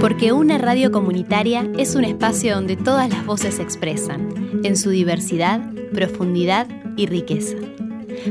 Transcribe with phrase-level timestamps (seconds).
[0.00, 4.90] Porque una radio comunitaria es un espacio donde todas las voces se expresan, en su
[4.90, 5.62] diversidad,
[5.94, 6.68] profundidad
[6.98, 7.56] y riqueza.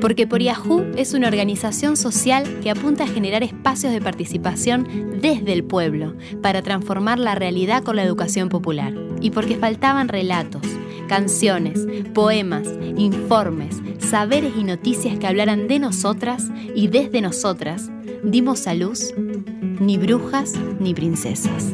[0.00, 5.52] Porque Por Yahoo es una organización social que apunta a generar espacios de participación desde
[5.52, 8.94] el pueblo para transformar la realidad con la educación popular.
[9.20, 10.62] Y porque faltaban relatos,
[11.08, 17.90] canciones, poemas, informes, saberes y noticias que hablaran de nosotras y desde nosotras,
[18.22, 19.12] dimos a luz
[19.80, 21.70] ni brujas ni princesas.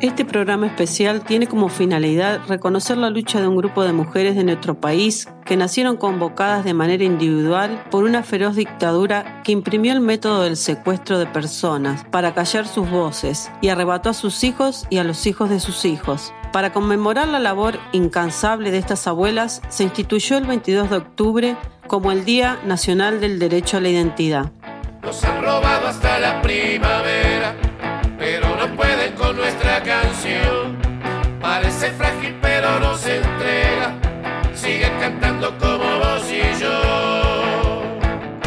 [0.00, 4.44] Este programa especial tiene como finalidad reconocer la lucha de un grupo de mujeres de
[4.44, 10.00] nuestro país que nacieron convocadas de manera individual por una feroz dictadura que imprimió el
[10.00, 14.96] método del secuestro de personas para callar sus voces y arrebató a sus hijos y
[14.96, 16.32] a los hijos de sus hijos.
[16.50, 22.10] Para conmemorar la labor incansable de estas abuelas, se instituyó el 22 de octubre como
[22.10, 24.50] el Día Nacional del Derecho a la Identidad.
[25.02, 27.54] Han robado hasta la primavera,
[28.32, 30.78] pero no pueden con nuestra canción.
[31.40, 33.94] Parece frágil, pero no se entrega.
[34.54, 37.82] Sigue cantando como vos y yo.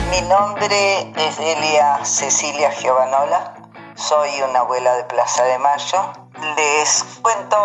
[0.10, 3.56] Mi nombre es Delia Cecilia Giovanola,
[3.96, 6.14] soy una abuela de Plaza de Mayo.
[6.56, 7.58] Les cuento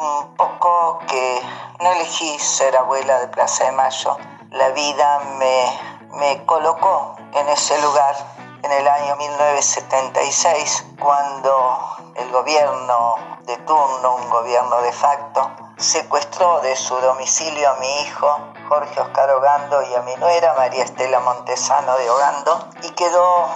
[0.00, 1.40] un poco que
[1.80, 4.16] no elegí ser abuela de Plaza de Mayo.
[4.52, 8.16] La vida me, me colocó en ese lugar
[8.62, 16.74] en el año 1976, cuando el gobierno de turno, un gobierno de facto, secuestró de
[16.74, 21.96] su domicilio a mi hijo Jorge Oscar Ogando y a mi nuera María Estela Montesano
[21.96, 23.48] de Ogando y quedó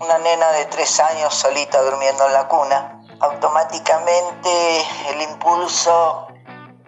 [0.00, 3.00] una nena de tres años solita durmiendo en la cuna.
[3.20, 6.26] Automáticamente el impulso,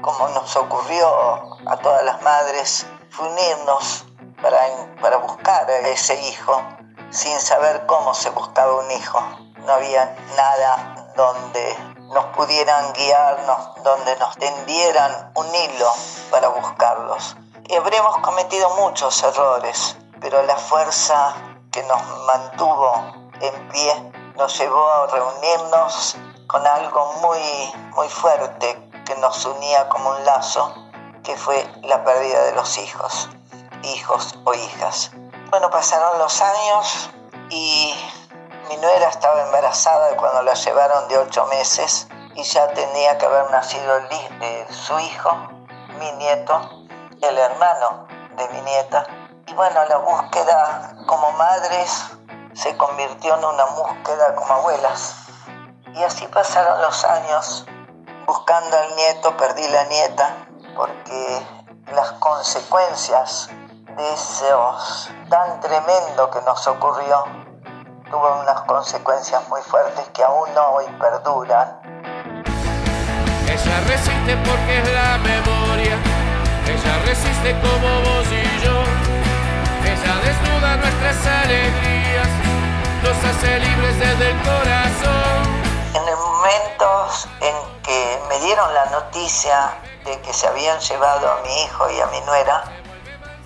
[0.00, 1.06] como nos ocurrió
[1.66, 4.06] a todas las madres, fue unirnos
[4.42, 4.58] para,
[5.00, 6.60] para buscar a ese hijo
[7.10, 9.20] sin saber cómo se buscaba un hijo.
[9.58, 11.76] No había nada donde
[12.12, 15.92] nos pudieran guiarnos, donde nos tendieran un hilo
[16.30, 17.36] para buscarlos.
[17.66, 21.34] Y habremos cometido muchos errores, pero la fuerza
[21.72, 22.92] que nos mantuvo
[23.40, 26.16] en pie nos llevó a reunirnos
[26.46, 30.74] con algo muy, muy fuerte que nos unía como un lazo,
[31.22, 33.28] que fue la pérdida de los hijos,
[33.82, 35.10] hijos o hijas.
[35.54, 37.10] Bueno, pasaron los años
[37.48, 37.94] y
[38.68, 43.48] mi nuera estaba embarazada cuando la llevaron de ocho meses y ya tenía que haber
[43.52, 43.98] nacido
[44.40, 45.30] eh, su hijo,
[46.00, 46.60] mi nieto,
[47.22, 49.06] el hermano de mi nieta.
[49.46, 52.02] Y bueno, la búsqueda como madres
[52.54, 55.14] se convirtió en una búsqueda como abuelas.
[55.94, 57.64] Y así pasaron los años.
[58.26, 60.34] Buscando al nieto, perdí la nieta
[60.74, 61.46] porque
[61.92, 63.50] las consecuencias
[63.96, 67.24] de esos tan tremendo que nos ocurrió
[68.10, 71.80] tuvo unas consecuencias muy fuertes que aún hoy perduran.
[73.46, 75.98] Ella resiste porque es la memoria.
[76.66, 78.76] Ella resiste como vos y yo.
[79.84, 82.28] Ella desnuda nuestras alegrías.
[83.02, 85.42] Nos hace libres desde el corazón.
[85.94, 89.72] En el momentos en que me dieron la noticia
[90.04, 92.64] de que se habían llevado a mi hijo y a mi nuera,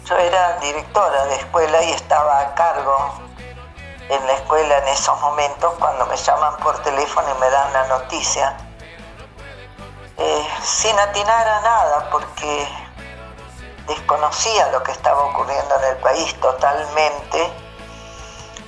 [0.09, 3.13] yo era directora de escuela y estaba a cargo
[4.09, 7.85] en la escuela en esos momentos cuando me llaman por teléfono y me dan la
[7.89, 8.57] noticia,
[10.17, 12.69] eh, sin atinar a nada porque
[13.87, 17.53] desconocía lo que estaba ocurriendo en el país totalmente.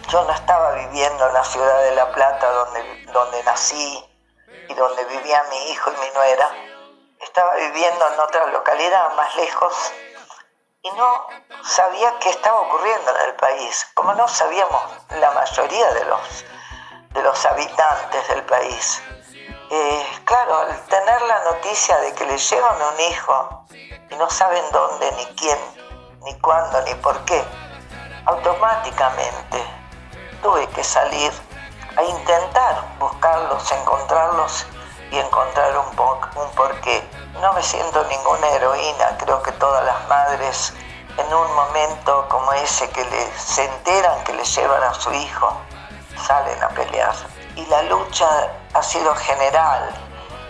[0.09, 4.05] Yo no estaba viviendo en la ciudad de La Plata donde, donde nací
[4.69, 6.51] y donde vivía mi hijo y mi nuera.
[7.19, 9.93] Estaba viviendo en otra localidad más lejos
[10.83, 11.27] y no
[11.63, 14.83] sabía qué estaba ocurriendo en el país, como no sabíamos
[15.19, 16.45] la mayoría de los,
[17.11, 19.03] de los habitantes del país.
[19.71, 23.67] Eh, claro, al tener la noticia de que le llevan un hijo
[24.11, 25.59] y no saben dónde, ni quién,
[26.23, 27.45] ni cuándo, ni por qué,
[28.25, 29.65] automáticamente
[30.43, 31.31] tuve que salir
[31.97, 34.67] a intentar buscarlos, encontrarlos
[35.11, 37.03] y encontrar un, po un porqué.
[37.35, 40.75] No me siento ninguna heroína, creo que todas las madres
[41.17, 45.57] en un momento como ese que le, se enteran que le llevan a su hijo,
[46.27, 47.15] salen a pelear.
[47.57, 48.27] Y la lucha
[48.75, 49.91] ha sido general.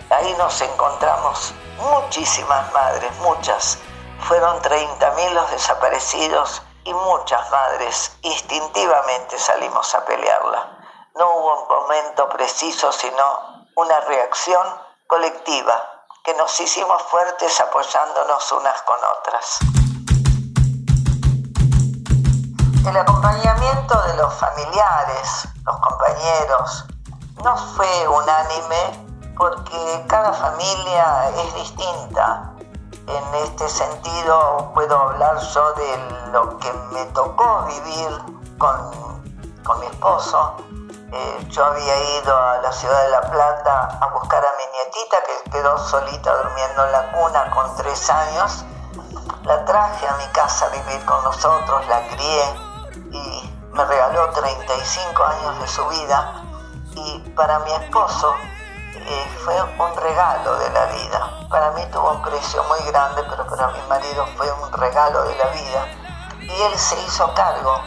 [0.09, 3.79] Ahí nos encontramos muchísimas madres, muchas.
[4.27, 10.77] Fueron 30.000 los desaparecidos y muchas madres instintivamente salimos a pelearla.
[11.15, 14.65] No hubo un momento preciso, sino una reacción
[15.07, 15.90] colectiva
[16.23, 19.57] que nos hicimos fuertes apoyándonos unas con otras.
[22.87, 26.85] El acompañamiento de los familiares, los compañeros,
[27.43, 32.53] no fue unánime porque cada familia es distinta.
[33.07, 38.09] En este sentido puedo hablar yo de lo que me tocó vivir
[38.59, 39.23] con,
[39.63, 40.55] con mi esposo.
[41.13, 45.17] Eh, yo había ido a la ciudad de La Plata a buscar a mi nietita
[45.23, 48.63] que quedó solita durmiendo en la cuna con tres años.
[49.43, 52.43] La traje a mi casa a vivir con nosotros, la crié
[53.11, 56.43] y me regaló 35 años de su vida
[56.95, 58.33] y para mi esposo
[58.95, 61.47] eh, fue un regalo de la vida.
[61.49, 65.35] Para mí tuvo un precio muy grande, pero para mi marido fue un regalo de
[65.35, 65.87] la vida.
[66.39, 67.81] Y él se hizo cargo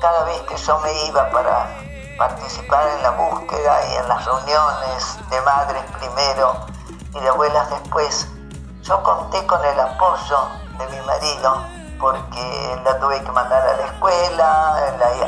[0.00, 1.83] cada vez que yo me iba para
[2.16, 6.66] participar en la búsqueda y en las reuniones de madres primero
[7.14, 8.28] y de abuelas después.
[8.82, 11.64] Yo conté con el apoyo de mi marido
[11.98, 14.76] porque la tuve que mandar a la escuela,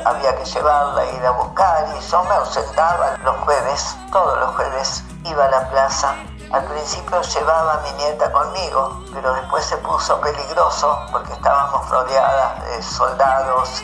[0.05, 5.05] había que llevarla, ir a buscar y yo me ausentaba los jueves, todos los jueves
[5.25, 6.15] iba a la plaza.
[6.53, 12.65] Al principio llevaba a mi nieta conmigo, pero después se puso peligroso porque estábamos rodeadas
[12.65, 13.83] de soldados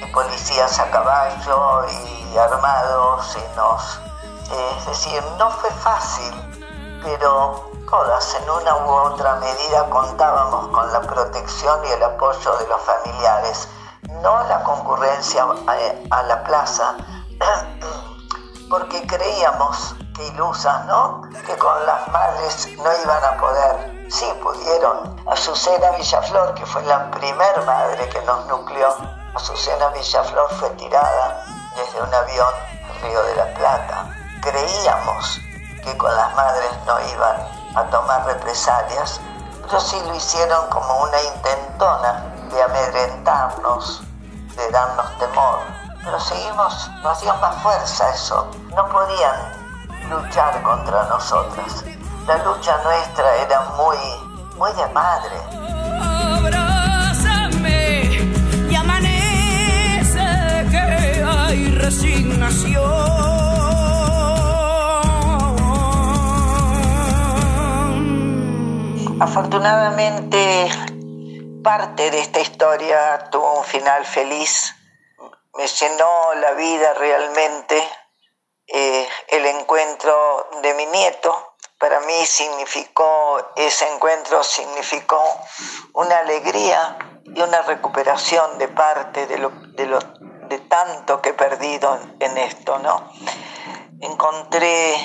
[0.00, 4.00] y policías a caballo y armados y nos...
[4.78, 6.34] Es decir, no fue fácil,
[7.02, 12.66] pero todas en una u otra medida contábamos con la protección y el apoyo de
[12.66, 13.68] los familiares,
[14.22, 15.46] no la concurrencia
[16.10, 16.96] a, la plaza,
[18.70, 21.20] porque creíamos que ilusas, ¿no?
[21.46, 24.08] Que con las madres no iban a poder.
[24.10, 25.16] Sí, pudieron.
[25.30, 28.88] Azucena Villaflor, que fue la primer madre que nos nucleó,
[29.34, 31.44] Azucena Villaflor fue tirada
[31.76, 32.54] desde un avión
[33.02, 34.08] Río de la Plata.
[34.40, 35.40] Creíamos
[35.82, 37.36] que con las madres no iban
[37.74, 39.20] a tomar represalias,
[39.62, 44.02] pero sí lo hicieron como una intentona de amedrentarnos,
[44.56, 45.60] de darnos temor.
[46.04, 48.50] Pero seguimos, nos hacían más fuerza eso.
[48.74, 49.62] No podían
[50.10, 51.84] luchar contra nosotras.
[52.26, 53.96] La lucha nuestra era muy,
[54.56, 55.61] muy de madre.
[69.62, 70.68] Afortunadamente,
[71.62, 74.74] parte de esta historia tuvo un final feliz.
[75.54, 77.80] Me llenó la vida realmente
[78.66, 81.54] eh, el encuentro de mi nieto.
[81.78, 85.22] Para mí significó, ese encuentro significó
[85.92, 92.36] una alegría y una recuperación de parte de, lo, de, tanto que he perdido en
[92.36, 93.12] esto, ¿no?
[94.00, 94.96] Encontré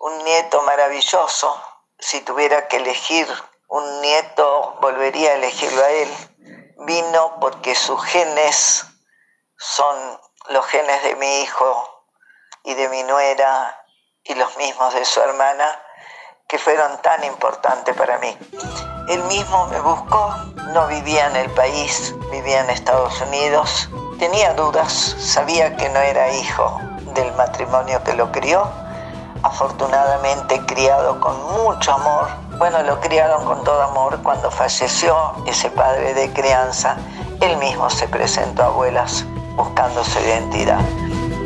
[0.00, 1.62] un nieto maravilloso.
[1.96, 3.28] Si tuviera que elegir
[3.70, 6.08] un nieto volvería a elegirlo a él.
[6.86, 8.84] Vino porque sus genes
[9.56, 9.96] son
[10.48, 12.04] los genes de mi hijo
[12.64, 13.84] y de mi nuera
[14.24, 15.80] y los mismos de su hermana,
[16.48, 18.36] que fueron tan importantes para mí.
[19.08, 20.34] Él mismo me buscó,
[20.72, 23.88] no vivía en el país, vivía en Estados Unidos.
[24.18, 26.80] Tenía dudas, sabía que no era hijo
[27.14, 28.68] del matrimonio que lo crió,
[29.42, 34.18] afortunadamente criado con mucho amor bueno, lo criaron con todo amor.
[34.22, 35.16] Cuando falleció
[35.46, 36.94] ese padre de crianza,
[37.40, 39.24] él mismo se presentó a abuelas
[39.56, 40.80] buscando su identidad.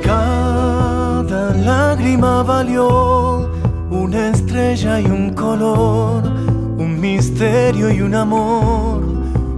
[0.03, 3.49] Cada lágrima valió
[3.91, 9.01] una estrella y un color, un misterio y un amor,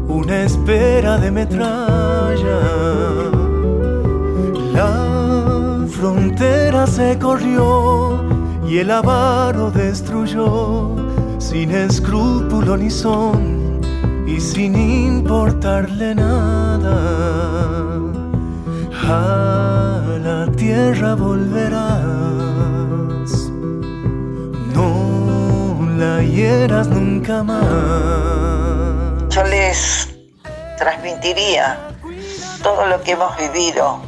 [0.08, 2.60] una espera de metralla.
[4.74, 8.25] La frontera se corrió
[8.76, 10.94] y el avaro destruyó
[11.38, 13.80] sin escrúpulo ni son
[14.26, 16.98] y sin importarle nada.
[19.08, 21.70] A la tierra volverás,
[24.74, 27.64] no la hieras nunca más.
[29.30, 30.10] Yo les
[30.76, 31.78] transmitiría
[32.62, 34.02] todo lo que hemos vivido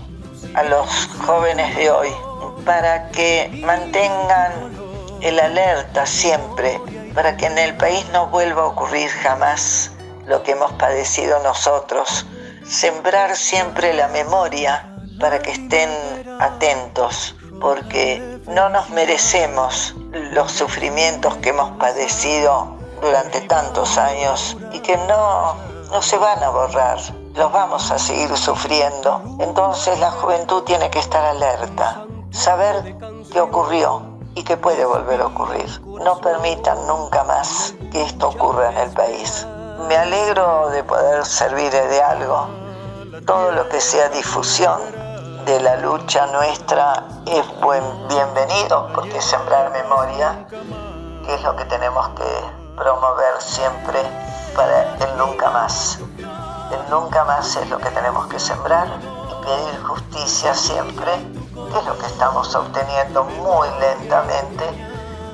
[0.52, 2.27] a los jóvenes de hoy
[2.68, 4.52] para que mantengan
[5.22, 6.78] el alerta siempre
[7.14, 9.92] para que en el país no vuelva a ocurrir jamás
[10.26, 12.26] lo que hemos padecido nosotros.
[12.66, 14.86] Sembrar siempre la memoria
[15.18, 15.88] para que estén
[16.40, 24.98] atentos, porque no nos merecemos los sufrimientos que hemos padecido durante tantos años y que
[25.08, 25.54] no,
[25.90, 26.98] no se van a borrar.
[27.34, 29.22] los vamos a seguir sufriendo.
[29.40, 32.96] Entonces la juventud tiene que estar alerta, saber
[33.32, 35.80] qué ocurrió y que puede volver a ocurrir.
[35.84, 39.46] No permitan nunca más que esto ocurra en el país.
[39.88, 42.48] Me alegro de poder servir de algo.
[43.26, 44.80] Todo lo que sea difusión
[45.44, 47.44] de la lucha nuestra es
[48.08, 50.46] bienvenido porque sembrar memoria,
[51.28, 53.98] es lo que tenemos que promover siempre
[54.54, 55.98] para el nunca más.
[56.18, 58.88] El nunca más es lo que tenemos que sembrar
[59.30, 61.12] y pedir justicia siempre,
[61.76, 64.64] es lo que estamos obteniendo muy lentamente,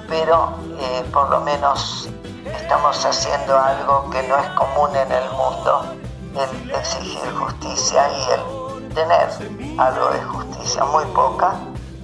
[0.09, 2.09] pero eh, por lo menos
[2.45, 5.85] estamos haciendo algo que no es común en el mundo,
[6.35, 9.29] el exigir justicia y el tener
[9.79, 11.55] algo de justicia, muy poca,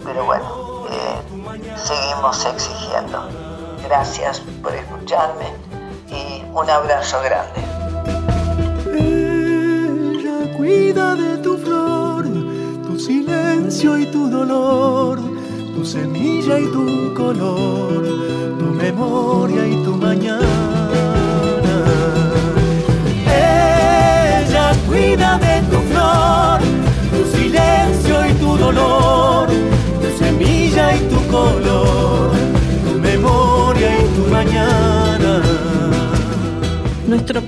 [0.04, 0.46] pero bueno,
[0.90, 3.28] eh, seguimos exigiendo.
[3.84, 5.52] Gracias por escucharme
[6.08, 7.70] y un abrazo grande.
[13.70, 15.20] Silencio y tu dolor,
[15.74, 18.04] tu semilla y tu color,
[18.58, 20.49] tu memoria y tu mañana.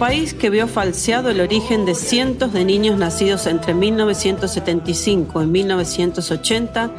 [0.03, 6.91] País, que vio falseado el origen de cientos de niños nacidos entre 1975 y 1980,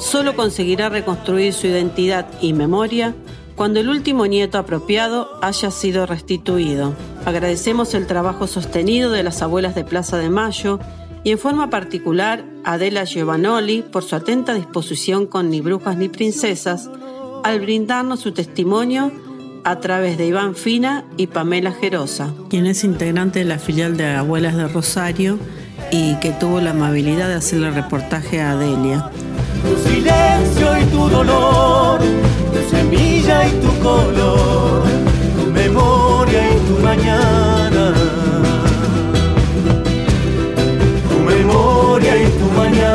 [0.00, 3.14] solo conseguirá reconstruir su identidad y memoria
[3.54, 6.92] cuando el último nieto apropiado haya sido restituido.
[7.24, 10.80] Agradecemos el trabajo sostenido de las abuelas de Plaza de Mayo
[11.22, 16.08] y en forma particular a Adela Giovanoli por su atenta disposición con Ni Brujas ni
[16.08, 16.90] Princesas
[17.44, 19.12] al brindarnos su testimonio
[19.64, 22.32] a través de Iván Fina y Pamela Gerosa.
[22.48, 25.38] Quien es integrante de la filial de Abuelas de Rosario
[25.90, 29.10] y que tuvo la amabilidad de hacerle reportaje a Delia.
[29.62, 34.82] Tu silencio y tu dolor, tu semilla y tu color,
[35.40, 37.94] tu memoria y tu mañana.
[41.08, 42.89] Tu memoria y tu mañana.